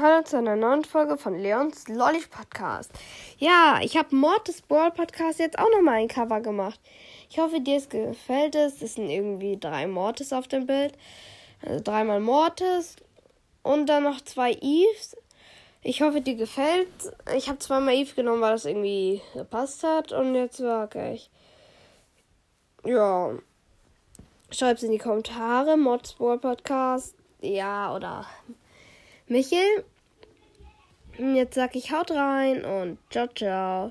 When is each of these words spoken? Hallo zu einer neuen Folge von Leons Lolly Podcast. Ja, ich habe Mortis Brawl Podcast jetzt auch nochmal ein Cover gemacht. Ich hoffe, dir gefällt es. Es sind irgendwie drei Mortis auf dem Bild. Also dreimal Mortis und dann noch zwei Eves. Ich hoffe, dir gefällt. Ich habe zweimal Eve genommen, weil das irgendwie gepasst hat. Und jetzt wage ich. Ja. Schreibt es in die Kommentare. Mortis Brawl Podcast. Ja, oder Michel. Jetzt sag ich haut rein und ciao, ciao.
Hallo 0.00 0.22
zu 0.22 0.38
einer 0.38 0.54
neuen 0.54 0.84
Folge 0.84 1.16
von 1.16 1.36
Leons 1.36 1.88
Lolly 1.88 2.22
Podcast. 2.30 2.92
Ja, 3.38 3.80
ich 3.82 3.96
habe 3.96 4.14
Mortis 4.14 4.62
Brawl 4.62 4.92
Podcast 4.92 5.40
jetzt 5.40 5.58
auch 5.58 5.68
nochmal 5.74 5.94
ein 5.94 6.06
Cover 6.06 6.40
gemacht. 6.40 6.78
Ich 7.28 7.40
hoffe, 7.40 7.60
dir 7.60 7.80
gefällt 7.80 8.54
es. 8.54 8.80
Es 8.80 8.94
sind 8.94 9.10
irgendwie 9.10 9.56
drei 9.58 9.88
Mortis 9.88 10.32
auf 10.32 10.46
dem 10.46 10.66
Bild. 10.66 10.92
Also 11.62 11.82
dreimal 11.82 12.20
Mortis 12.20 12.94
und 13.64 13.86
dann 13.86 14.04
noch 14.04 14.20
zwei 14.20 14.52
Eves. 14.52 15.16
Ich 15.82 16.00
hoffe, 16.00 16.20
dir 16.20 16.36
gefällt. 16.36 16.88
Ich 17.36 17.48
habe 17.48 17.58
zweimal 17.58 17.94
Eve 17.94 18.14
genommen, 18.14 18.40
weil 18.40 18.52
das 18.52 18.66
irgendwie 18.66 19.20
gepasst 19.34 19.82
hat. 19.82 20.12
Und 20.12 20.36
jetzt 20.36 20.62
wage 20.62 21.14
ich. 21.14 21.28
Ja. 22.84 23.32
Schreibt 24.52 24.78
es 24.78 24.84
in 24.84 24.92
die 24.92 24.98
Kommentare. 24.98 25.76
Mortis 25.76 26.12
Brawl 26.12 26.38
Podcast. 26.38 27.16
Ja, 27.40 27.92
oder 27.96 28.26
Michel. 29.28 29.84
Jetzt 31.18 31.54
sag 31.54 31.74
ich 31.76 31.92
haut 31.92 32.10
rein 32.10 32.64
und 32.64 32.98
ciao, 33.10 33.26
ciao. 33.34 33.86